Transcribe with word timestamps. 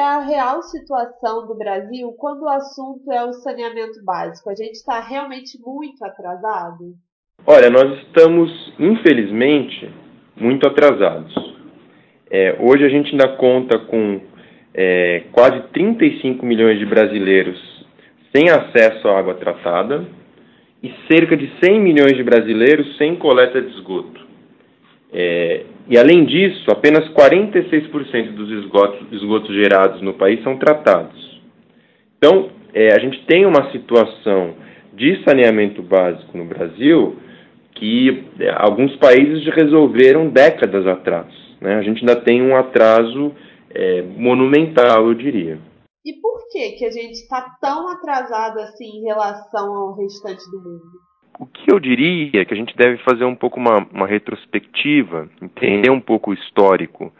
é 0.00 0.06
a 0.06 0.20
real 0.20 0.62
situação 0.62 1.46
do 1.46 1.54
Brasil 1.54 2.10
quando 2.18 2.42
o 2.42 2.48
assunto 2.48 3.12
é 3.12 3.22
o 3.24 3.34
saneamento 3.34 4.02
básico? 4.02 4.48
A 4.48 4.54
gente 4.54 4.72
está 4.72 4.98
realmente 4.98 5.58
muito 5.60 6.02
atrasado? 6.02 6.94
Olha, 7.46 7.68
nós 7.68 7.98
estamos, 7.98 8.50
infelizmente, 8.78 9.92
muito 10.36 10.66
atrasados. 10.66 11.34
É, 12.30 12.56
hoje 12.60 12.84
a 12.84 12.88
gente 12.88 13.10
ainda 13.10 13.36
conta 13.36 13.78
com 13.78 14.20
é, 14.72 15.24
quase 15.32 15.60
35 15.72 16.46
milhões 16.46 16.78
de 16.78 16.86
brasileiros 16.86 17.58
sem 18.34 18.48
acesso 18.48 19.08
à 19.08 19.18
água 19.18 19.34
tratada 19.34 20.06
e 20.82 20.94
cerca 21.10 21.36
de 21.36 21.52
100 21.62 21.80
milhões 21.80 22.16
de 22.16 22.22
brasileiros 22.22 22.96
sem 22.96 23.16
coleta 23.16 23.60
de 23.60 23.68
esgoto. 23.74 24.29
É, 25.12 25.64
e 25.88 25.98
além 25.98 26.24
disso, 26.24 26.70
apenas 26.70 27.08
46% 27.08 28.32
dos 28.32 28.50
esgotos, 28.50 29.12
esgotos, 29.12 29.54
gerados 29.54 30.00
no 30.02 30.14
país 30.14 30.42
são 30.42 30.56
tratados. 30.56 31.40
Então, 32.16 32.50
é, 32.72 32.94
a 32.94 32.98
gente 33.00 33.24
tem 33.26 33.44
uma 33.44 33.70
situação 33.72 34.54
de 34.92 35.22
saneamento 35.24 35.82
básico 35.82 36.36
no 36.36 36.44
Brasil 36.44 37.16
que 37.74 38.24
é, 38.38 38.50
alguns 38.50 38.94
países 38.96 39.44
resolveram 39.54 40.28
décadas 40.28 40.86
atrás. 40.86 41.32
Né? 41.60 41.74
A 41.74 41.82
gente 41.82 42.00
ainda 42.00 42.16
tem 42.16 42.42
um 42.42 42.54
atraso 42.54 43.32
é, 43.70 44.02
monumental, 44.02 45.08
eu 45.08 45.14
diria. 45.14 45.58
E 46.04 46.12
por 46.20 46.48
que, 46.50 46.72
que 46.72 46.84
a 46.84 46.90
gente 46.90 47.14
está 47.14 47.56
tão 47.60 47.88
atrasado 47.88 48.58
assim 48.60 48.98
em 48.98 49.04
relação 49.04 49.72
ao 49.74 49.96
restante 49.96 50.48
do 50.50 50.58
mundo? 50.58 51.09
O 51.40 51.46
que 51.46 51.72
eu 51.72 51.80
diria 51.80 52.42
é 52.42 52.44
que 52.44 52.52
a 52.52 52.56
gente 52.56 52.76
deve 52.76 52.98
fazer 52.98 53.24
um 53.24 53.34
pouco 53.34 53.58
uma, 53.58 53.78
uma 53.94 54.06
retrospectiva, 54.06 55.26
entender 55.40 55.90
um 55.90 55.98
pouco 55.98 56.32
o 56.32 56.34
histórico 56.34 57.10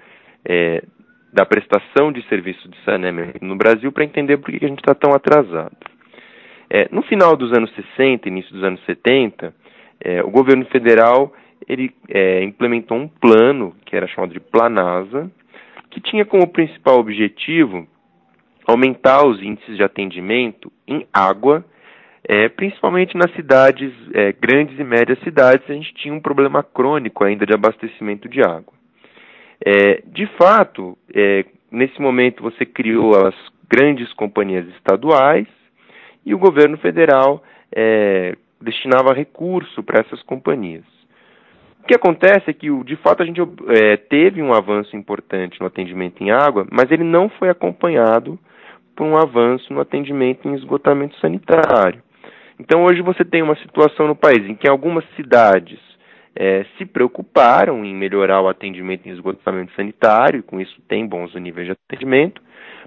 é, 0.45 0.85
da 1.33 1.47
prestação 1.47 2.13
de 2.13 2.23
serviço 2.29 2.69
de 2.69 2.77
saneamento 2.85 3.43
no 3.43 3.57
Brasil 3.57 3.91
para 3.91 4.05
entender 4.05 4.37
por 4.37 4.53
que 4.53 4.63
a 4.63 4.69
gente 4.69 4.81
está 4.81 4.95
tão 4.95 5.15
atrasado. 5.15 5.75
É, 6.69 6.87
no 6.93 7.01
final 7.01 7.35
dos 7.35 7.51
anos 7.57 7.75
60, 7.75 8.29
início 8.29 8.53
dos 8.53 8.63
anos 8.63 8.85
70, 8.85 9.55
é, 10.05 10.23
o 10.23 10.31
governo 10.31 10.67
federal 10.67 11.33
ele 11.67 11.91
é, 12.11 12.45
implementou 12.45 12.99
um 12.99 13.09
plano 13.09 13.75
que 13.87 13.97
era 13.97 14.07
chamado 14.07 14.35
de 14.35 14.41
Planasa, 14.41 15.31
que 15.91 15.99
tinha 15.99 16.27
como 16.27 16.47
principal 16.47 16.99
objetivo 16.99 17.89
aumentar 18.67 19.27
os 19.27 19.43
índices 19.43 19.79
de 19.79 19.83
atendimento 19.83 20.71
em 20.87 21.07
água, 21.11 21.65
é, 22.33 22.49
principalmente 22.49 23.17
nas 23.17 23.33
cidades, 23.33 23.93
é, 24.15 24.33
grandes 24.33 24.79
e 24.79 24.85
médias 24.85 25.19
cidades, 25.25 25.69
a 25.69 25.73
gente 25.73 25.93
tinha 25.95 26.15
um 26.15 26.21
problema 26.21 26.63
crônico 26.63 27.25
ainda 27.25 27.45
de 27.45 27.53
abastecimento 27.53 28.29
de 28.29 28.41
água. 28.41 28.73
É, 29.67 30.01
de 30.07 30.29
fato, 30.39 30.97
é, 31.13 31.45
nesse 31.73 32.01
momento 32.01 32.41
você 32.41 32.65
criou 32.65 33.17
as 33.27 33.35
grandes 33.69 34.13
companhias 34.13 34.65
estaduais 34.77 35.49
e 36.25 36.33
o 36.33 36.39
governo 36.39 36.79
federal 36.79 37.43
é, 37.75 38.37
destinava 38.61 39.13
recurso 39.13 39.83
para 39.83 39.99
essas 39.99 40.23
companhias. 40.23 40.85
O 41.83 41.87
que 41.89 41.97
acontece 41.97 42.49
é 42.49 42.53
que, 42.53 42.69
de 42.85 42.95
fato, 42.95 43.25
a 43.25 43.27
gente 43.27 43.41
é, 43.41 43.97
teve 43.97 44.41
um 44.41 44.55
avanço 44.55 44.97
importante 44.97 45.59
no 45.59 45.67
atendimento 45.67 46.23
em 46.23 46.31
água, 46.31 46.65
mas 46.71 46.93
ele 46.93 47.03
não 47.03 47.29
foi 47.29 47.49
acompanhado 47.49 48.39
por 48.95 49.05
um 49.05 49.17
avanço 49.17 49.73
no 49.73 49.81
atendimento 49.81 50.47
em 50.47 50.55
esgotamento 50.55 51.19
sanitário. 51.19 52.01
Então, 52.61 52.85
hoje 52.85 53.01
você 53.01 53.25
tem 53.25 53.43
uma 53.43 53.57
situação 53.57 54.07
no 54.07 54.15
país 54.15 54.47
em 54.47 54.55
que 54.55 54.69
algumas 54.69 55.03
cidades 55.17 55.81
é, 56.37 56.67
se 56.77 56.85
preocuparam 56.85 57.83
em 57.83 57.95
melhorar 57.95 58.43
o 58.43 58.49
atendimento 58.49 59.09
em 59.09 59.13
esgotamento 59.13 59.73
sanitário, 59.75 60.41
e 60.41 60.43
com 60.43 60.61
isso 60.61 60.79
tem 60.87 61.07
bons 61.07 61.35
níveis 61.37 61.69
de 61.69 61.73
atendimento, 61.73 62.43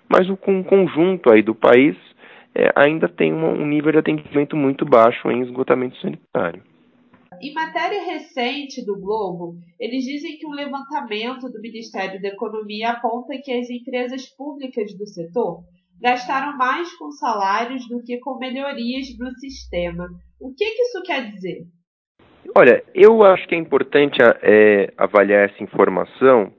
mas 0.07 0.29
o 0.29 0.37
um 0.47 0.61
conjunto 0.63 1.31
aí 1.31 1.41
do 1.41 1.55
país 1.55 1.97
é, 2.53 2.71
ainda 2.75 3.09
tem 3.09 3.33
um, 3.33 3.63
um 3.63 3.65
nível 3.65 3.91
de 3.93 3.97
atendimento 3.97 4.55
muito 4.55 4.85
baixo 4.85 5.31
em 5.31 5.41
esgotamento 5.41 5.97
sanitário. 5.97 6.61
Em 7.41 7.51
matéria 7.51 8.03
recente 8.05 8.85
do 8.85 8.95
Globo, 9.01 9.55
eles 9.79 10.03
dizem 10.03 10.37
que 10.37 10.45
um 10.45 10.51
levantamento 10.51 11.49
do 11.49 11.59
Ministério 11.59 12.21
da 12.21 12.27
Economia 12.27 12.91
aponta 12.91 13.33
que 13.43 13.51
as 13.51 13.71
empresas 13.71 14.29
públicas 14.37 14.95
do 14.95 15.07
setor 15.07 15.63
gastaram 16.03 16.57
mais 16.57 16.93
com 16.97 17.09
salários 17.11 17.87
do 17.87 18.03
que 18.03 18.19
com 18.19 18.37
melhorias 18.37 19.07
no 19.17 19.31
sistema. 19.39 20.05
O 20.39 20.53
que, 20.53 20.65
que 20.65 20.81
isso 20.81 21.01
quer 21.03 21.31
dizer? 21.31 21.61
Olha, 22.53 22.83
eu 22.93 23.23
acho 23.23 23.47
que 23.47 23.55
é 23.55 23.57
importante 23.57 24.17
é, 24.21 24.93
avaliar 24.97 25.49
essa 25.49 25.63
informação 25.63 26.51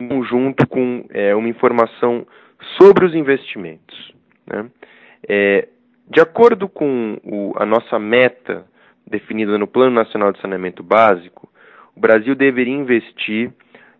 em 0.00 0.08
conjunto 0.08 0.66
com 0.66 1.04
é, 1.10 1.34
uma 1.34 1.48
informação 1.48 2.26
sobre 2.80 3.04
os 3.04 3.14
investimentos. 3.14 4.14
Né? 4.46 4.70
É, 5.28 5.68
de 6.08 6.20
acordo 6.20 6.66
com 6.66 7.18
o, 7.22 7.52
a 7.56 7.66
nossa 7.66 7.98
meta 7.98 8.64
definida 9.06 9.58
no 9.58 9.66
Plano 9.66 9.94
Nacional 9.94 10.32
de 10.32 10.40
Saneamento 10.40 10.82
Básico, 10.82 11.50
o 11.94 12.00
Brasil 12.00 12.34
deveria 12.34 12.74
investir 12.74 13.52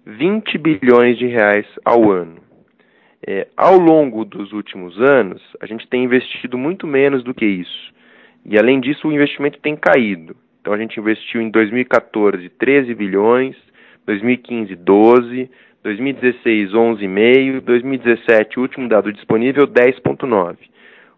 20 0.07 0.57
bilhões 0.57 1.19
de 1.19 1.27
reais 1.27 1.67
ao 1.85 2.11
ano. 2.11 2.44
É, 3.27 3.49
ao 3.57 3.79
longo 3.79 4.25
dos 4.25 4.53
últimos 4.53 5.01
anos, 5.01 5.43
a 5.61 5.67
gente 5.67 5.89
tem 5.89 6.05
investido 6.05 6.59
muito 6.59 6.87
menos 6.87 7.23
do 7.23 7.33
que 7.33 7.47
isso. 7.47 7.93
E, 8.45 8.59
além 8.59 8.81
disso, 8.81 9.09
o 9.09 9.13
investimento 9.13 9.59
tem 9.61 9.75
caído. 9.75 10.37
Então, 10.61 10.73
a 10.73 10.79
gente 10.79 10.99
investiu 10.99 11.41
em 11.41 11.51
2014 11.51 12.49
13 12.51 12.95
bilhões, 12.95 13.57
2015 14.07 14.75
12, 14.77 15.51
2016 15.83 16.73
11,5, 16.73 17.61
2017, 17.61 18.59
o 18.59 18.63
último 18.63 18.89
dado 18.89 19.13
disponível, 19.13 19.67
10,9 19.67 20.57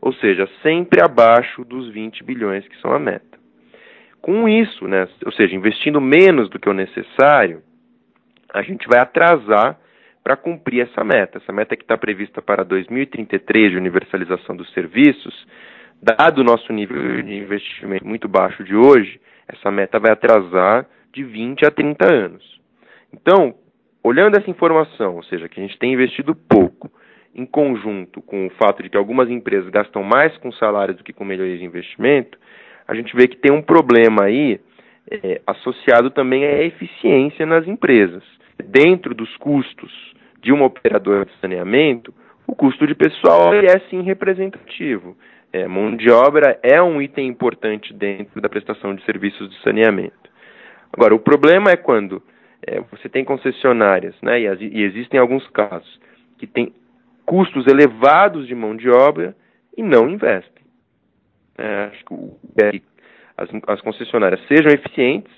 ou 0.07 0.13
seja, 0.15 0.49
sempre 0.63 1.03
abaixo 1.03 1.65
dos 1.65 1.89
20 1.89 2.23
bilhões 2.23 2.67
que 2.69 2.81
são 2.81 2.93
a 2.93 2.99
meta. 2.99 3.37
Com 4.21 4.49
isso, 4.49 4.87
né, 4.87 5.09
ou 5.25 5.33
seja, 5.33 5.55
investindo 5.55 6.01
menos 6.01 6.49
do 6.49 6.61
que 6.61 6.69
o 6.69 6.73
necessário, 6.73 7.61
a 8.53 8.63
gente 8.63 8.87
vai 8.87 9.01
atrasar 9.01 9.77
para 10.27 10.37
cumprir 10.37 10.81
essa 10.81 11.05
meta. 11.05 11.39
Essa 11.39 11.53
meta 11.53 11.77
que 11.77 11.85
está 11.85 11.97
prevista 11.97 12.43
para 12.43 12.65
2033 12.65 13.71
de 13.71 13.77
universalização 13.77 14.57
dos 14.57 14.69
serviços, 14.73 15.47
dado 16.03 16.41
o 16.41 16.45
nosso 16.45 16.73
nível 16.73 17.23
de 17.23 17.33
investimento 17.33 18.05
muito 18.05 18.27
baixo 18.27 18.65
de 18.65 18.75
hoje, 18.75 19.21
essa 19.47 19.71
meta 19.71 20.01
vai 20.01 20.11
atrasar 20.11 20.85
de 21.15 21.23
20 21.23 21.65
a 21.65 21.71
30 21.71 22.13
anos. 22.13 22.61
Então, 23.15 23.55
olhando 24.03 24.37
essa 24.37 24.51
informação, 24.51 25.15
ou 25.15 25.23
seja, 25.23 25.49
que 25.49 25.61
a 25.61 25.63
gente 25.63 25.79
tem 25.79 25.93
investido 25.93 26.35
pouco, 26.35 26.91
em 27.33 27.47
conjunto 27.47 28.21
com 28.21 28.49
o 28.49 28.51
fato 28.51 28.83
de 28.83 28.91
que 28.91 28.97
algumas 28.97 29.31
empresas 29.31 29.71
gastam 29.71 30.03
mais 30.03 30.37
com 30.39 30.51
salário 30.51 30.95
do 30.95 31.05
que 31.05 31.13
com 31.13 31.25
melhorias 31.25 31.61
de 31.61 31.65
investimento, 31.65 32.37
a 32.89 32.97
gente 32.97 33.15
vê 33.15 33.29
que 33.29 33.37
tem 33.37 33.53
um 33.53 33.63
problema 33.63 34.25
aí 34.25 34.59
é, 35.09 35.41
associado 35.47 36.11
também 36.11 36.45
à 36.45 36.65
eficiência 36.65 37.47
nas 37.47 37.65
empresas. 37.69 38.25
Dentro 38.65 39.15
dos 39.15 39.35
custos 39.37 39.93
de 40.43 40.53
uma 40.53 40.67
operadora 40.67 41.25
de 41.25 41.33
saneamento, 41.41 42.15
o 42.47 42.55
custo 42.55 42.87
de 42.87 42.95
pessoal 42.95 43.53
é 43.55 43.79
sim 43.91 44.03
representativo. 44.03 45.17
É, 45.53 45.67
mão 45.67 45.97
de 45.97 46.11
obra 46.11 46.59
é 46.63 46.81
um 46.83 47.01
item 47.01 47.29
importante 47.29 47.93
dentro 47.93 48.41
da 48.41 48.49
prestação 48.49 48.95
de 48.95 49.05
serviços 49.05 49.49
de 49.51 49.61
saneamento. 49.63 50.31
Agora, 50.93 51.15
o 51.15 51.19
problema 51.19 51.71
é 51.71 51.77
quando 51.77 52.23
é, 52.67 52.81
você 52.91 53.09
tem 53.09 53.25
concessionárias, 53.25 54.15
né, 54.23 54.41
e, 54.41 54.47
e 54.47 54.83
existem 54.83 55.19
alguns 55.19 55.47
casos, 55.49 56.01
que 56.39 56.47
tem 56.47 56.73
custos 57.25 57.67
elevados 57.67 58.47
de 58.47 58.55
mão 58.55 58.77
de 58.77 58.89
obra 58.89 59.35
e 59.77 59.83
não 59.83 60.09
investem. 60.09 60.65
É, 61.59 61.85
acho 61.85 62.05
que 62.05 62.83
as, 63.37 63.49
as 63.67 63.81
concessionárias 63.81 64.41
sejam 64.47 64.71
eficientes, 64.73 65.33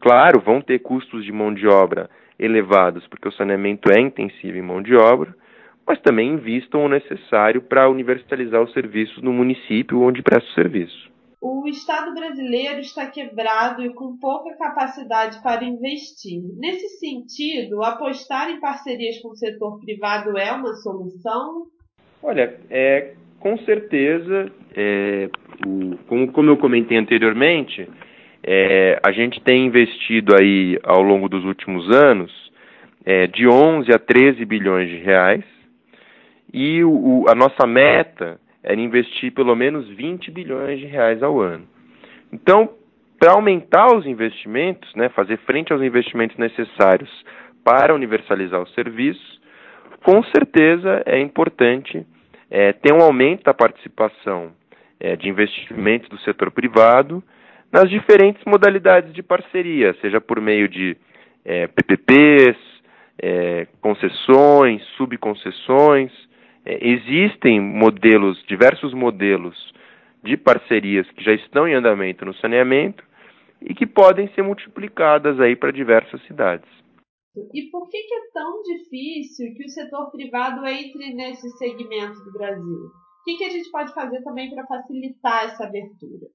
claro, 0.00 0.40
vão 0.40 0.60
ter 0.60 0.80
custos 0.80 1.24
de 1.24 1.32
mão 1.32 1.52
de 1.52 1.66
obra 1.66 2.08
elevados, 2.38 3.06
porque 3.08 3.28
o 3.28 3.32
saneamento 3.32 3.90
é 3.90 4.00
intensivo 4.00 4.56
em 4.56 4.62
mão 4.62 4.82
de 4.82 4.94
obra, 4.94 5.34
mas 5.86 6.00
também 6.00 6.34
invistam 6.34 6.84
o 6.84 6.88
necessário 6.88 7.62
para 7.62 7.88
universalizar 7.88 8.62
os 8.62 8.72
serviços 8.72 9.22
no 9.22 9.32
município 9.32 10.02
onde 10.02 10.22
presta 10.22 10.48
o 10.50 10.54
serviço 10.54 11.08
o 11.40 11.66
Estado 11.68 12.12
brasileiro 12.14 12.80
está 12.80 13.06
quebrado 13.06 13.84
e 13.84 13.92
com 13.94 14.16
pouca 14.16 14.56
capacidade 14.56 15.40
para 15.42 15.64
investir. 15.64 16.42
Nesse 16.56 16.98
sentido, 16.98 17.82
apostar 17.82 18.50
em 18.50 18.60
parcerias 18.60 19.20
com 19.20 19.28
o 19.28 19.36
setor 19.36 19.80
privado 19.80 20.36
é 20.36 20.52
uma 20.52 20.72
solução? 20.74 21.66
Olha, 22.22 22.58
é, 22.68 23.14
com 23.38 23.56
certeza, 23.58 24.50
é, 24.74 25.28
o, 25.64 25.96
como, 26.08 26.32
como, 26.32 26.50
eu 26.50 26.56
comentei 26.56 26.98
anteriormente, 26.98 27.88
é, 28.50 28.98
a 29.06 29.12
gente 29.12 29.42
tem 29.42 29.66
investido 29.66 30.34
aí 30.34 30.78
ao 30.82 31.02
longo 31.02 31.28
dos 31.28 31.44
últimos 31.44 31.86
anos 31.94 32.32
é, 33.04 33.26
de 33.26 33.46
11 33.46 33.92
a 33.92 33.98
13 33.98 34.42
bilhões 34.46 34.88
de 34.88 34.96
reais 34.96 35.44
e 36.50 36.82
o, 36.82 37.26
a 37.28 37.34
nossa 37.34 37.66
meta 37.66 38.40
era 38.62 38.80
investir 38.80 39.34
pelo 39.34 39.54
menos 39.54 39.86
20 39.90 40.30
bilhões 40.30 40.80
de 40.80 40.86
reais 40.86 41.22
ao 41.22 41.38
ano. 41.38 41.66
Então, 42.32 42.70
para 43.20 43.32
aumentar 43.32 43.94
os 43.94 44.06
investimentos, 44.06 44.94
né, 44.94 45.10
fazer 45.10 45.36
frente 45.40 45.70
aos 45.70 45.82
investimentos 45.82 46.38
necessários 46.38 47.10
para 47.62 47.94
universalizar 47.94 48.62
os 48.62 48.72
serviços, 48.72 49.40
com 50.02 50.22
certeza 50.22 51.02
é 51.04 51.20
importante 51.20 52.06
é, 52.50 52.72
ter 52.72 52.94
um 52.94 53.02
aumento 53.02 53.44
da 53.44 53.52
participação 53.52 54.52
é, 54.98 55.16
de 55.16 55.28
investimentos 55.28 56.08
do 56.08 56.18
setor 56.20 56.50
privado 56.50 57.22
nas 57.72 57.88
diferentes 57.90 58.42
modalidades 58.44 59.12
de 59.12 59.22
parceria, 59.22 59.94
seja 60.00 60.20
por 60.20 60.40
meio 60.40 60.68
de 60.68 60.96
é, 61.44 61.66
PPPs, 61.66 62.56
é, 63.20 63.66
concessões, 63.80 64.82
subconcessões. 64.96 66.12
É, 66.64 66.88
existem 66.88 67.60
modelos, 67.60 68.42
diversos 68.46 68.92
modelos 68.94 69.56
de 70.22 70.36
parcerias 70.36 71.08
que 71.12 71.24
já 71.24 71.32
estão 71.32 71.66
em 71.66 71.74
andamento 71.74 72.24
no 72.24 72.34
saneamento 72.34 73.04
e 73.60 73.74
que 73.74 73.86
podem 73.86 74.28
ser 74.34 74.42
multiplicadas 74.42 75.40
aí 75.40 75.56
para 75.56 75.72
diversas 75.72 76.22
cidades. 76.26 76.68
E 77.54 77.70
por 77.70 77.88
que, 77.88 77.98
que, 78.02 78.14
é 78.14 78.20
tão 78.32 78.62
difícil 78.62 79.54
que 79.54 79.64
o 79.64 79.68
setor 79.68 80.10
privado 80.10 80.66
entre 80.66 81.14
nesse 81.14 81.48
segmento 81.56 82.24
do 82.24 82.32
Brasil? 82.32 82.86
O 82.86 83.24
que, 83.24 83.36
que 83.36 83.44
a 83.44 83.50
gente 83.50 83.70
pode 83.70 83.92
fazer 83.94 84.22
também 84.22 84.52
para 84.54 84.66
facilitar 84.66 85.44
essa 85.44 85.64
abertura? 85.64 86.26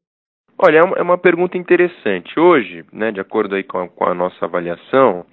Olha, 0.65 0.77
é 0.77 1.01
uma 1.01 1.15
é 1.15 1.17
pergunta 1.17 1.57
interessante. 1.57 2.39
Hoje, 2.39 2.85
né, 2.93 3.11
de 3.11 3.19
acordo 3.19 3.53
aí 3.53 3.65
com 3.65 3.79
a, 3.79 3.89
com 3.89 4.05
a 4.05 4.13
nossa 4.13 4.45
avaliação, 4.45 5.25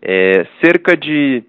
é, 0.00 0.46
cerca 0.64 0.96
de 0.96 1.44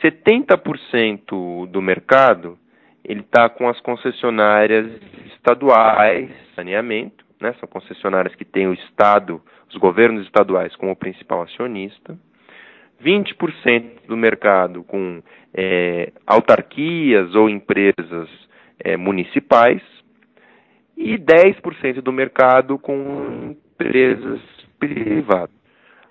70% 0.00 1.66
do 1.66 1.82
mercado 1.82 2.56
ele 3.04 3.18
está 3.18 3.48
com 3.48 3.68
as 3.68 3.80
concessionárias 3.80 4.86
estaduais, 5.34 6.30
saneamento, 6.54 7.24
né, 7.40 7.52
são 7.58 7.68
concessionárias 7.68 8.36
que 8.36 8.44
têm 8.44 8.68
o 8.68 8.74
Estado, 8.74 9.42
os 9.68 9.76
governos 9.76 10.24
estaduais 10.26 10.76
como 10.76 10.94
principal 10.94 11.42
acionista. 11.42 12.16
20% 13.04 14.06
do 14.06 14.16
mercado 14.16 14.84
com 14.84 15.20
é, 15.52 16.12
autarquias 16.24 17.34
ou 17.34 17.48
empresas 17.48 18.28
é, 18.78 18.96
municipais 18.96 19.82
e 20.98 21.16
10% 21.16 22.00
do 22.02 22.12
mercado 22.12 22.76
com 22.76 23.54
empresas 23.72 24.40
privadas. 24.80 25.54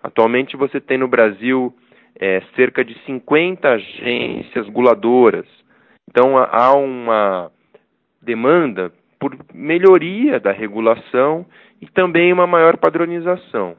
Atualmente 0.02 0.56
você 0.56 0.80
tem 0.80 0.98
no 0.98 1.10
Brasil 1.10 1.76
é, 2.18 2.42
cerca 2.56 2.86
de 2.86 2.98
50 3.06 3.68
agências 3.68 4.66
reguladoras. 4.66 5.46
Então 6.10 6.38
há 6.38 6.74
uma 6.74 7.52
demanda 8.22 8.94
por 9.20 9.38
melhoria 9.54 10.40
da 10.40 10.54
regulação 10.54 11.46
e 11.82 11.88
também 11.88 12.32
uma 12.32 12.48
maior 12.48 12.78
padronização. 12.78 13.76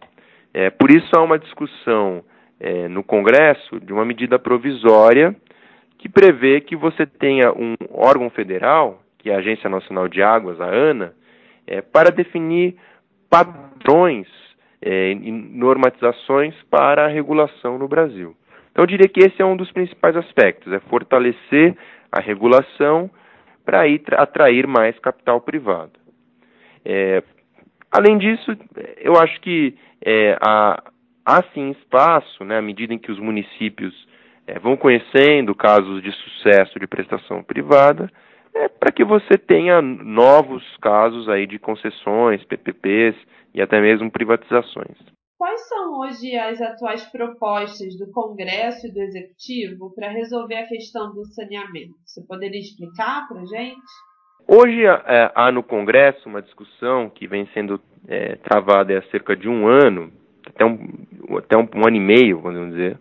É, 0.53 0.69
por 0.69 0.91
isso 0.91 1.09
há 1.17 1.23
uma 1.23 1.39
discussão 1.39 2.23
é, 2.61 2.87
no 2.87 3.03
Congresso 3.03 3.81
de 3.81 3.95
uma 3.95 4.05
medida 4.05 4.39
provisória 4.39 5.35
que 5.97 6.09
prevê 6.09 6.61
que 6.61 6.77
você 6.77 7.07
tenha 7.07 7.51
um 7.53 7.75
órgão 7.91 8.29
federal 8.29 9.03
que 9.29 9.31
é 9.31 9.35
a 9.35 9.39
Agência 9.39 9.69
Nacional 9.69 10.09
de 10.09 10.23
Águas, 10.23 10.59
a 10.59 10.65
ANA, 10.65 11.13
é, 11.67 11.83
para 11.83 12.11
definir 12.11 12.77
padrões 13.29 14.27
é, 14.81 15.13
e 15.13 15.31
normatizações 15.31 16.55
para 16.71 17.05
a 17.05 17.09
regulação 17.09 17.79
no 17.79 17.87
Brasil. 17.87 18.35
Então, 18.73 18.85
eu 18.85 18.87
diria 18.87 19.07
que 19.07 19.21
esse 19.21 19.43
é 19.43 19.45
um 19.45 19.55
dos 19.55 19.71
principais 19.71 20.17
aspectos, 20.17 20.73
é 20.73 20.79
fortalecer 20.89 21.77
a 22.11 22.23
regulação 22.23 23.11
para 23.67 23.83
atrair 24.17 24.67
mais 24.67 24.99
capital 24.99 25.43
privado. 25.43 25.93
É, 26.83 27.23
além 27.91 28.17
disso, 28.17 28.57
eu 28.97 29.13
acho 29.19 29.39
que 29.43 29.77
é, 30.03 30.39
há, 30.41 30.83
há 31.27 31.43
sim 31.53 31.73
espaço, 31.73 32.45
né, 32.45 32.57
à 32.57 32.63
medida 32.63 32.95
em 32.95 32.99
que 32.99 33.13
os 33.13 33.19
municípios 33.19 33.95
é, 34.47 34.59
vão 34.59 34.75
conhecendo 34.75 35.55
casos 35.55 36.03
de 36.03 36.13
sucesso 36.13 36.81
de 36.81 36.87
prestação 36.87 37.43
privada, 37.43 38.11
é 38.59 38.69
para 38.69 38.93
que 38.93 39.05
você 39.05 39.39
tenha 39.39 39.81
novos 39.81 40.65
casos 40.79 41.29
aí 41.29 41.47
de 41.47 41.59
concessões, 41.59 42.45
PPPs 42.45 43.17
e 43.55 43.63
até 43.63 43.81
mesmo 43.81 44.11
privatizações. 44.11 44.97
Quais 45.39 45.69
são 45.69 46.01
hoje 46.01 46.37
as 46.37 46.61
atuais 46.61 47.05
propostas 47.13 47.97
do 47.97 48.11
Congresso 48.11 48.89
e 48.89 48.93
do 48.93 49.01
Executivo 49.01 49.95
para 49.95 50.11
resolver 50.11 50.57
a 50.57 50.67
questão 50.67 51.15
do 51.15 51.25
saneamento? 51.27 51.95
Você 52.05 52.21
poderia 52.27 52.61
explicar 52.61 53.29
para 53.29 53.41
a 53.41 53.45
gente? 53.45 53.81
Hoje 54.49 54.85
é, 54.85 55.31
há 55.35 55.53
no 55.53 55.63
Congresso 55.63 56.29
uma 56.29 56.43
discussão 56.43 57.09
que 57.09 57.29
vem 57.29 57.47
sendo 57.55 57.81
é, 58.09 58.35
travada 58.37 58.99
há 58.99 59.03
cerca 59.11 59.37
de 59.37 59.49
um 59.49 59.69
ano, 59.69 60.11
até 60.45 60.65
um, 60.65 61.37
até 61.37 61.57
um, 61.57 61.69
um 61.73 61.87
ano 61.87 61.97
e 61.97 62.01
meio, 62.01 62.41
vamos 62.41 62.71
dizer, 62.71 62.99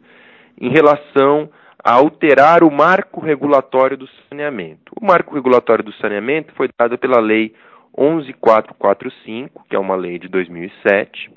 em 0.62 0.69
relação 0.69 1.50
a 1.88 1.94
alterar 1.94 2.66
o 2.66 2.69
marco 2.69 3.22
regulatório 3.22 3.95
do 3.95 4.10
saneamento. 4.28 4.92
O 5.01 5.06
marco 5.06 5.34
regulatório 5.34 5.86
do 5.86 5.94
saneamento 5.94 6.54
foi 6.54 6.68
dado 6.78 6.98
pela 6.98 7.22
Lei 7.22 7.54
11445, 7.98 9.63
que 9.69 9.74
é 9.74 9.80
uma 9.80 9.95
lei 9.95 10.19
de 10.19 10.28
2007, 10.28 11.31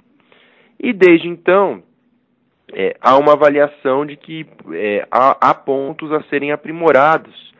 e 0.80 0.92
desde 0.92 1.28
então 1.28 1.84
é, 2.72 2.96
há 3.00 3.16
uma 3.16 3.34
avaliação 3.34 4.04
de 4.04 4.16
que 4.16 4.44
é, 4.72 5.06
há, 5.08 5.50
há 5.50 5.54
pontos 5.54 6.10
a 6.10 6.20
serem 6.24 6.50
aprimorados. 6.50 7.54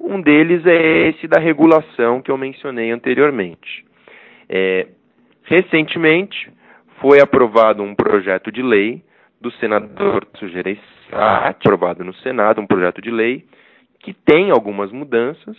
Um 0.00 0.18
deles 0.18 0.64
é 0.64 1.08
esse 1.10 1.28
da 1.28 1.38
regulação 1.38 2.22
que 2.22 2.30
eu 2.30 2.38
mencionei 2.38 2.90
anteriormente. 2.90 3.84
É, 4.48 4.86
recentemente 5.42 6.50
foi 6.98 7.20
aprovado 7.20 7.82
um 7.82 7.94
projeto 7.94 8.50
de 8.50 8.62
lei 8.62 9.04
do 9.42 9.50
senador 9.52 10.26
Sujeira 10.38 10.74
aprovado 11.10 12.04
no 12.04 12.14
Senado, 12.14 12.60
um 12.60 12.66
projeto 12.66 13.02
de 13.02 13.10
lei 13.10 13.44
que 13.98 14.14
tem 14.14 14.50
algumas 14.50 14.90
mudanças, 14.90 15.56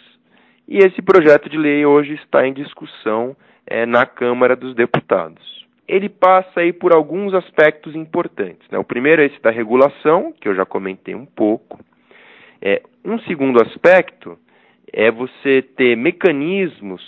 e 0.67 0.77
esse 0.77 1.01
projeto 1.01 1.49
de 1.49 1.57
lei 1.57 1.85
hoje 1.85 2.13
está 2.13 2.47
em 2.47 2.53
discussão 2.53 3.35
é, 3.67 3.85
na 3.85 4.05
Câmara 4.05 4.55
dos 4.55 4.73
Deputados. 4.73 5.65
Ele 5.87 6.07
passa 6.07 6.61
aí 6.61 6.71
por 6.71 6.93
alguns 6.93 7.33
aspectos 7.33 7.93
importantes. 7.93 8.67
Né? 8.71 8.77
O 8.77 8.83
primeiro 8.83 9.21
é 9.21 9.25
esse 9.25 9.41
da 9.41 9.51
regulação, 9.51 10.33
que 10.39 10.47
eu 10.47 10.55
já 10.55 10.65
comentei 10.65 11.13
um 11.13 11.25
pouco. 11.25 11.79
É, 12.61 12.81
um 13.03 13.19
segundo 13.19 13.61
aspecto 13.61 14.37
é 14.91 15.11
você 15.11 15.61
ter 15.61 15.97
mecanismos 15.97 17.01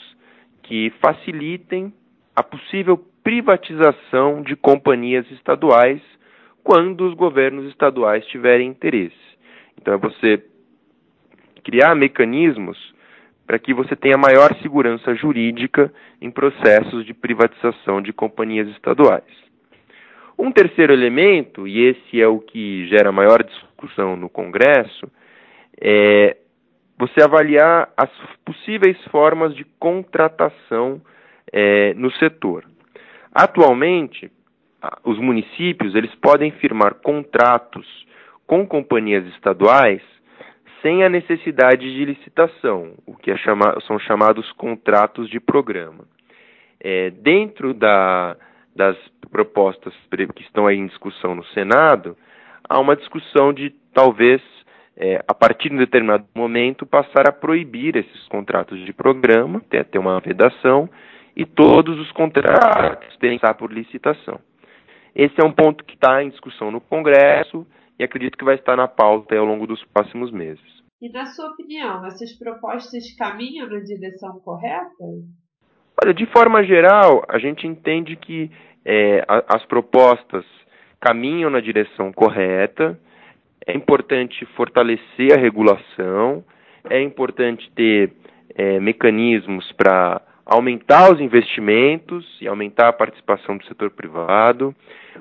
que 0.63 0.91
facilitem 1.01 1.93
a 2.35 2.43
possível 2.43 2.97
privatização 3.23 4.41
de 4.41 4.55
companhias 4.55 5.29
estaduais 5.31 6.01
quando 6.65 7.07
os 7.07 7.13
governos 7.13 7.69
estaduais 7.69 8.25
tiverem 8.25 8.67
interesse. 8.67 9.15
Então, 9.79 9.93
é 9.93 9.97
você 9.97 10.43
criar 11.63 11.93
mecanismos 11.93 12.75
para 13.45 13.59
que 13.59 13.71
você 13.71 13.95
tenha 13.95 14.17
maior 14.17 14.51
segurança 14.63 15.13
jurídica 15.13 15.93
em 16.19 16.31
processos 16.31 17.05
de 17.05 17.13
privatização 17.13 18.01
de 18.01 18.11
companhias 18.11 18.67
estaduais. 18.69 19.23
Um 20.39 20.51
terceiro 20.51 20.91
elemento, 20.91 21.67
e 21.67 21.85
esse 21.85 22.19
é 22.19 22.27
o 22.27 22.39
que 22.39 22.87
gera 22.87 23.11
maior 23.11 23.43
discussão 23.43 24.15
no 24.15 24.27
Congresso, 24.27 25.07
é 25.79 26.35
você 26.97 27.21
avaliar 27.21 27.89
as 27.95 28.09
possíveis 28.43 28.97
formas 29.11 29.55
de 29.55 29.65
contratação 29.77 30.99
é, 31.53 31.93
no 31.93 32.11
setor. 32.13 32.65
Atualmente, 33.31 34.31
os 35.03 35.17
municípios 35.19 35.95
eles 35.95 36.13
podem 36.15 36.51
firmar 36.51 36.95
contratos 36.95 37.85
com 38.47 38.65
companhias 38.65 39.25
estaduais 39.27 40.01
sem 40.81 41.03
a 41.03 41.09
necessidade 41.09 41.91
de 41.91 42.05
licitação, 42.05 42.93
o 43.07 43.15
que 43.15 43.31
é 43.31 43.37
chama, 43.37 43.75
são 43.87 43.97
chamados 43.97 44.51
contratos 44.51 45.27
de 45.29 45.39
programa. 45.39 46.05
É, 46.79 47.09
dentro 47.09 47.73
da, 47.73 48.37
das 48.75 48.95
propostas 49.31 49.93
que 50.35 50.43
estão 50.43 50.67
aí 50.67 50.77
em 50.77 50.85
discussão 50.85 51.33
no 51.33 51.43
Senado, 51.45 52.15
há 52.69 52.79
uma 52.79 52.95
discussão 52.95 53.51
de 53.51 53.71
talvez, 53.95 54.43
é, 54.95 55.23
a 55.27 55.33
partir 55.33 55.69
de 55.69 55.75
um 55.75 55.79
determinado 55.79 56.25
momento, 56.35 56.85
passar 56.85 57.27
a 57.27 57.31
proibir 57.31 57.95
esses 57.95 58.27
contratos 58.27 58.77
de 58.85 58.93
programa, 58.93 59.61
ter, 59.67 59.85
ter 59.85 59.97
uma 59.97 60.19
vedação, 60.19 60.87
e 61.35 61.45
todos 61.45 61.99
os 61.99 62.11
contratos 62.11 63.17
terem 63.17 63.39
que 63.39 63.45
estar 63.45 63.55
por 63.55 63.73
licitação. 63.73 64.39
Esse 65.15 65.39
é 65.39 65.45
um 65.45 65.51
ponto 65.51 65.83
que 65.85 65.95
está 65.95 66.21
em 66.21 66.29
discussão 66.29 66.69
no 66.69 66.81
Congresso 66.81 67.65
e 67.97 68.03
acredito 68.03 68.37
que 68.37 68.43
vai 68.43 68.55
estar 68.55 68.75
na 68.75 68.87
pauta 68.87 69.37
ao 69.37 69.45
longo 69.45 69.65
dos 69.65 69.83
próximos 69.85 70.31
meses. 70.31 70.63
E 71.01 71.09
na 71.09 71.25
sua 71.25 71.51
opinião, 71.51 72.05
essas 72.05 72.33
propostas 72.37 73.15
caminham 73.15 73.69
na 73.69 73.79
direção 73.79 74.39
correta? 74.39 75.05
Olha, 76.03 76.13
de 76.13 76.25
forma 76.25 76.63
geral, 76.63 77.23
a 77.29 77.39
gente 77.39 77.65
entende 77.65 78.15
que 78.17 78.51
é, 78.83 79.23
a, 79.27 79.55
as 79.55 79.65
propostas 79.65 80.45
caminham 80.99 81.49
na 81.49 81.61
direção 81.61 82.11
correta. 82.11 82.99
É 83.65 83.73
importante 83.73 84.45
fortalecer 84.57 85.33
a 85.33 85.37
regulação, 85.37 86.43
é 86.89 87.01
importante 87.01 87.71
ter 87.73 88.13
é, 88.53 88.79
mecanismos 88.79 89.71
para 89.73 90.21
aumentar 90.45 91.11
os 91.11 91.19
investimentos 91.19 92.25
e 92.39 92.47
aumentar 92.47 92.89
a 92.89 92.93
participação 92.93 93.57
do 93.57 93.65
setor 93.65 93.89
privado. 93.89 94.75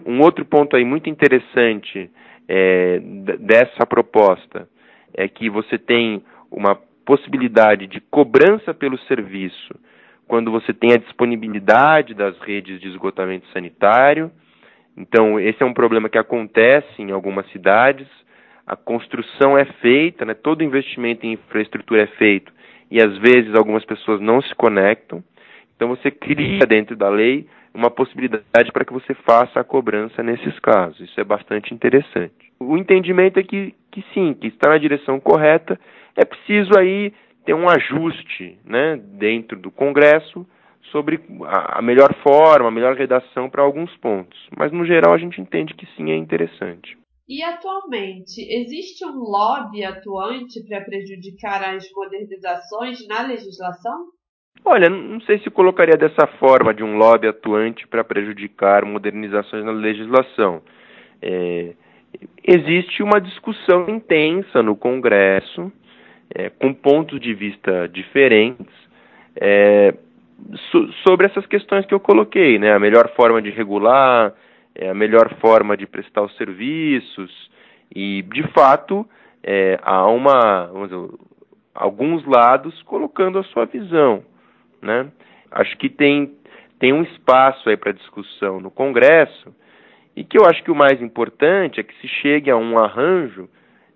Um 0.04 0.20
outro 0.20 0.44
ponto 0.44 0.76
aí 0.76 0.84
muito 0.84 1.08
interessante 1.08 2.10
é, 2.46 3.00
dessa 3.38 3.86
proposta 3.86 4.68
é 5.14 5.26
que 5.26 5.48
você 5.48 5.78
tem 5.78 6.22
uma 6.50 6.76
possibilidade 7.06 7.86
de 7.86 8.00
cobrança 8.00 8.74
pelo 8.74 8.98
serviço 9.00 9.74
quando 10.26 10.50
você 10.50 10.72
tem 10.72 10.92
a 10.92 10.98
disponibilidade 10.98 12.14
das 12.14 12.38
redes 12.40 12.80
de 12.80 12.88
esgotamento 12.88 13.46
sanitário. 13.48 14.30
Então, 14.96 15.38
esse 15.38 15.62
é 15.62 15.66
um 15.66 15.74
problema 15.74 16.08
que 16.08 16.18
acontece 16.18 17.02
em 17.02 17.10
algumas 17.10 17.46
cidades. 17.50 18.08
A 18.66 18.74
construção 18.74 19.58
é 19.58 19.64
feita, 19.82 20.24
né, 20.24 20.32
todo 20.32 20.64
investimento 20.64 21.26
em 21.26 21.32
infraestrutura 21.32 22.02
é 22.02 22.06
feito, 22.06 22.52
e 22.90 23.00
às 23.00 23.16
vezes 23.18 23.54
algumas 23.54 23.84
pessoas 23.84 24.20
não 24.20 24.40
se 24.42 24.54
conectam. 24.54 25.22
Então, 25.76 25.88
você 25.88 26.10
cria 26.10 26.66
dentro 26.66 26.96
da 26.96 27.08
lei 27.08 27.46
uma 27.74 27.90
possibilidade 27.90 28.70
para 28.72 28.84
que 28.84 28.92
você 28.92 29.14
faça 29.14 29.58
a 29.58 29.64
cobrança 29.64 30.22
nesses 30.22 30.58
casos. 30.60 31.00
Isso 31.00 31.20
é 31.20 31.24
bastante 31.24 31.74
interessante. 31.74 32.52
O 32.60 32.76
entendimento 32.76 33.38
é 33.40 33.42
que, 33.42 33.74
que 33.90 34.04
sim, 34.14 34.32
que 34.34 34.46
está 34.46 34.70
na 34.70 34.78
direção 34.78 35.18
correta, 35.18 35.78
é 36.16 36.24
preciso 36.24 36.78
aí 36.78 37.12
ter 37.44 37.54
um 37.54 37.68
ajuste 37.68 38.58
né, 38.64 38.96
dentro 38.96 39.58
do 39.58 39.70
Congresso 39.70 40.46
sobre 40.90 41.20
a, 41.46 41.82
melhor 41.82 42.14
forma, 42.22 42.68
a 42.68 42.70
melhor 42.70 42.94
redação 42.94 43.50
para 43.50 43.62
alguns 43.62 43.94
pontos. 43.96 44.38
Mas, 44.56 44.70
no 44.70 44.86
geral, 44.86 45.12
a 45.12 45.18
gente 45.18 45.40
entende 45.40 45.74
que 45.74 45.86
sim, 45.96 46.12
é 46.12 46.16
interessante. 46.16 46.96
E 47.26 47.42
atualmente, 47.42 48.38
existe 48.38 49.04
um 49.04 49.18
lobby 49.18 49.82
atuante 49.82 50.62
para 50.68 50.82
prejudicar 50.82 51.62
as 51.74 51.90
modernizações 51.90 53.06
na 53.08 53.22
legislação? 53.22 54.08
Olha, 54.62 54.90
não 54.90 55.20
sei 55.22 55.38
se 55.38 55.50
colocaria 55.50 55.96
dessa 55.96 56.26
forma 56.38 56.74
de 56.74 56.82
um 56.82 56.96
lobby 56.96 57.26
atuante 57.26 57.86
para 57.86 58.04
prejudicar 58.04 58.84
modernizações 58.84 59.64
na 59.64 59.72
legislação. 59.72 60.62
É, 61.22 61.74
existe 62.42 63.02
uma 63.02 63.20
discussão 63.20 63.88
intensa 63.88 64.62
no 64.62 64.76
Congresso, 64.76 65.72
é, 66.34 66.50
com 66.50 66.74
pontos 66.74 67.18
de 67.20 67.32
vista 67.32 67.88
diferentes, 67.88 68.72
é, 69.36 69.94
so, 70.70 70.92
sobre 71.06 71.26
essas 71.26 71.46
questões 71.46 71.86
que 71.86 71.94
eu 71.94 72.00
coloquei, 72.00 72.58
né? 72.58 72.72
A 72.72 72.78
melhor 72.78 73.14
forma 73.14 73.40
de 73.40 73.50
regular, 73.50 74.34
é, 74.74 74.90
a 74.90 74.94
melhor 74.94 75.34
forma 75.40 75.76
de 75.76 75.86
prestar 75.86 76.22
os 76.22 76.36
serviços, 76.36 77.50
e 77.94 78.22
de 78.22 78.42
fato 78.52 79.08
é, 79.42 79.78
há 79.82 80.06
uma, 80.08 80.70
dizer, 80.84 81.18
alguns 81.74 82.24
lados 82.24 82.80
colocando 82.82 83.38
a 83.38 83.44
sua 83.44 83.66
visão. 83.66 84.24
Né? 84.80 85.08
Acho 85.50 85.76
que 85.78 85.88
tem, 85.88 86.32
tem 86.78 86.92
um 86.92 87.02
espaço 87.02 87.68
aí 87.68 87.76
para 87.76 87.92
discussão 87.92 88.60
no 88.60 88.70
Congresso 88.70 89.54
e 90.16 90.24
que 90.24 90.38
eu 90.38 90.46
acho 90.46 90.62
que 90.62 90.70
o 90.70 90.76
mais 90.76 91.00
importante 91.02 91.80
é 91.80 91.82
que 91.82 91.94
se 92.00 92.08
chegue 92.08 92.50
a 92.50 92.56
um 92.56 92.78
arranjo 92.78 93.48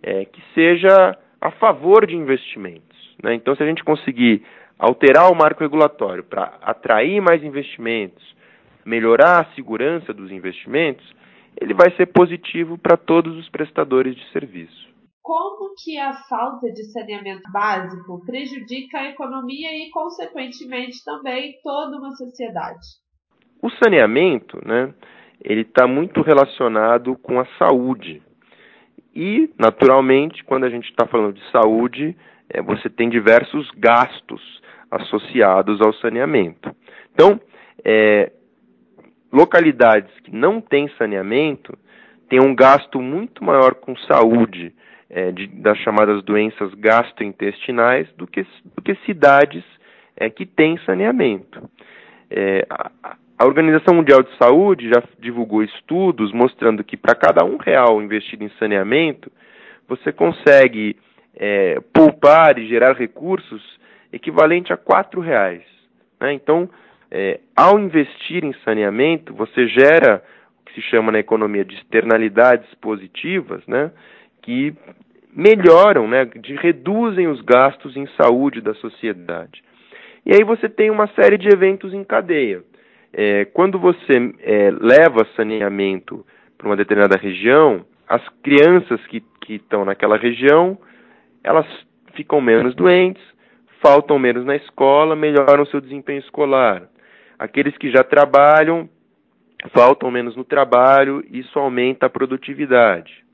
é, 0.02 0.24
que 0.24 0.42
seja 0.54 1.16
a 1.40 1.50
favor 1.52 2.06
de 2.06 2.16
investimentos. 2.16 3.16
Né? 3.22 3.34
Então, 3.34 3.54
se 3.54 3.62
a 3.62 3.66
gente 3.66 3.84
conseguir 3.84 4.42
alterar 4.78 5.30
o 5.30 5.34
marco 5.34 5.62
regulatório 5.62 6.22
para 6.22 6.54
atrair 6.62 7.20
mais 7.20 7.42
investimentos, 7.42 8.36
melhorar 8.84 9.40
a 9.40 9.54
segurança 9.54 10.12
dos 10.12 10.30
investimentos, 10.30 11.04
ele 11.60 11.74
vai 11.74 11.90
ser 11.96 12.06
positivo 12.06 12.78
para 12.78 12.96
todos 12.96 13.36
os 13.36 13.48
prestadores 13.48 14.14
de 14.14 14.32
serviço 14.32 14.88
como 15.28 15.74
que 15.76 15.98
a 15.98 16.14
falta 16.26 16.72
de 16.72 16.84
saneamento 16.84 17.52
básico 17.52 18.24
prejudica 18.24 18.98
a 18.98 19.10
economia 19.10 19.68
e, 19.76 19.90
consequentemente, 19.90 21.04
também 21.04 21.52
toda 21.62 21.98
uma 21.98 22.12
sociedade? 22.12 22.80
O 23.62 23.68
saneamento, 23.68 24.58
né, 24.66 24.94
ele 25.44 25.60
está 25.60 25.86
muito 25.86 26.22
relacionado 26.22 27.14
com 27.18 27.38
a 27.38 27.46
saúde. 27.58 28.22
E, 29.14 29.50
naturalmente, 29.58 30.42
quando 30.44 30.64
a 30.64 30.70
gente 30.70 30.88
está 30.88 31.06
falando 31.06 31.34
de 31.34 31.50
saúde, 31.50 32.16
é, 32.48 32.62
você 32.62 32.88
tem 32.88 33.10
diversos 33.10 33.70
gastos 33.76 34.40
associados 34.90 35.78
ao 35.82 35.92
saneamento. 35.92 36.74
Então, 37.12 37.38
é, 37.84 38.32
localidades 39.32 40.10
que 40.20 40.34
não 40.34 40.60
têm 40.60 40.88
saneamento 40.96 41.76
têm 42.28 42.40
um 42.40 42.54
gasto 42.54 43.00
muito 43.00 43.42
maior 43.42 43.74
com 43.74 43.96
saúde 43.96 44.72
é, 45.10 45.32
de, 45.32 45.46
das 45.46 45.78
chamadas 45.78 46.22
doenças 46.22 46.72
gastrointestinais 46.74 48.08
do 48.16 48.26
que, 48.26 48.46
do 48.76 48.82
que 48.82 48.94
cidades 49.06 49.64
é, 50.16 50.28
que 50.28 50.44
têm 50.44 50.78
saneamento. 50.84 51.68
É, 52.30 52.66
a, 52.68 52.90
a, 53.38 53.46
Organização 53.46 53.94
Mundial 53.94 54.22
de 54.22 54.36
Saúde 54.36 54.88
já 54.88 55.02
divulgou 55.18 55.62
estudos 55.62 56.32
mostrando 56.32 56.84
que 56.84 56.96
para 56.96 57.14
cada 57.14 57.44
um 57.44 57.56
real 57.56 58.02
investido 58.02 58.44
em 58.44 58.50
saneamento, 58.58 59.32
você 59.88 60.12
consegue 60.12 60.96
é, 61.34 61.80
poupar 61.92 62.58
e 62.58 62.66
gerar 62.66 62.92
recursos 62.94 63.62
equivalente 64.12 64.72
a 64.72 64.76
quatro 64.76 65.20
reais. 65.20 65.62
Né? 66.20 66.32
Então, 66.34 66.68
é, 67.10 67.40
ao 67.56 67.78
investir 67.78 68.44
em 68.44 68.52
saneamento, 68.64 69.34
você 69.34 69.66
gera 69.68 70.22
o 70.60 70.64
que 70.66 70.74
se 70.74 70.82
chama 70.82 71.12
na 71.12 71.18
economia 71.18 71.64
de 71.64 71.74
externalidades 71.74 72.72
positivas, 72.74 73.66
né? 73.66 73.90
que 74.42 74.74
melhoram, 75.34 76.08
né, 76.08 76.24
de, 76.24 76.54
reduzem 76.54 77.28
os 77.28 77.40
gastos 77.42 77.96
em 77.96 78.06
saúde 78.20 78.60
da 78.60 78.74
sociedade. 78.74 79.62
E 80.24 80.32
aí 80.32 80.42
você 80.42 80.68
tem 80.68 80.90
uma 80.90 81.06
série 81.08 81.38
de 81.38 81.48
eventos 81.48 81.92
em 81.94 82.02
cadeia. 82.02 82.62
É, 83.12 83.44
quando 83.46 83.78
você 83.78 84.34
é, 84.40 84.70
leva 84.70 85.26
saneamento 85.36 86.24
para 86.56 86.66
uma 86.66 86.76
determinada 86.76 87.18
região, 87.18 87.84
as 88.08 88.26
crianças 88.42 89.00
que, 89.06 89.22
que 89.42 89.54
estão 89.54 89.84
naquela 89.84 90.16
região, 90.16 90.78
elas 91.44 91.66
ficam 92.14 92.40
menos 92.40 92.74
doentes, 92.74 93.22
faltam 93.80 94.18
menos 94.18 94.44
na 94.44 94.56
escola, 94.56 95.14
melhoram 95.14 95.64
seu 95.66 95.80
desempenho 95.80 96.20
escolar. 96.20 96.88
Aqueles 97.38 97.76
que 97.78 97.90
já 97.90 98.02
trabalham 98.02 98.88
faltam 99.72 100.10
menos 100.10 100.36
no 100.36 100.44
trabalho, 100.44 101.24
isso 101.30 101.58
aumenta 101.58 102.06
a 102.06 102.10
produtividade. 102.10 103.24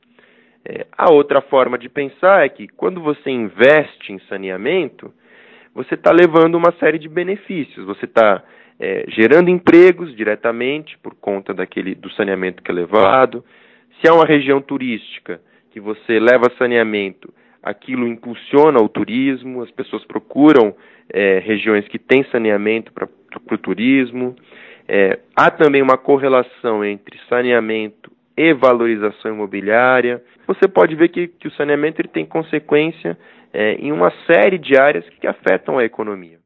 É, 0.64 0.86
a 0.96 1.12
outra 1.12 1.42
forma 1.42 1.76
de 1.76 1.88
pensar 1.88 2.44
é 2.44 2.48
que 2.48 2.66
quando 2.68 3.00
você 3.00 3.30
investe 3.30 4.12
em 4.12 4.18
saneamento, 4.28 5.12
você 5.74 5.94
está 5.94 6.10
levando 6.10 6.54
uma 6.54 6.72
série 6.78 6.98
de 6.98 7.08
benefícios. 7.08 7.84
Você 7.86 8.06
está 8.06 8.42
é, 8.80 9.04
gerando 9.08 9.50
empregos 9.50 10.14
diretamente 10.16 10.96
por 10.98 11.14
conta 11.14 11.52
daquele 11.52 11.94
do 11.94 12.10
saneamento 12.12 12.62
que 12.62 12.70
é 12.70 12.74
levado. 12.74 13.44
Se 14.00 14.08
é 14.08 14.12
uma 14.12 14.24
região 14.24 14.60
turística 14.60 15.40
que 15.70 15.80
você 15.80 16.18
leva 16.18 16.52
saneamento, 16.56 17.32
aquilo 17.62 18.06
impulsiona 18.06 18.80
o 18.80 18.88
turismo, 18.88 19.62
as 19.62 19.70
pessoas 19.70 20.04
procuram 20.04 20.74
é, 21.12 21.40
regiões 21.40 21.86
que 21.88 21.98
têm 21.98 22.24
saneamento 22.30 22.92
para 23.40 23.54
o 23.54 23.58
turismo. 23.58 24.34
É, 24.88 25.18
há 25.34 25.50
também 25.50 25.82
uma 25.82 25.96
correlação 25.96 26.84
entre 26.84 27.18
saneamento 27.28 28.10
e 28.36 28.52
valorização 28.52 29.32
imobiliária. 29.32 30.22
Você 30.46 30.68
pode 30.68 30.94
ver 30.94 31.08
que, 31.08 31.28
que 31.28 31.48
o 31.48 31.52
saneamento 31.52 32.00
ele 32.00 32.08
tem 32.08 32.26
consequência 32.26 33.16
é, 33.52 33.74
em 33.74 33.92
uma 33.92 34.12
série 34.26 34.58
de 34.58 34.76
áreas 34.76 35.08
que 35.20 35.26
afetam 35.26 35.78
a 35.78 35.84
economia. 35.84 36.38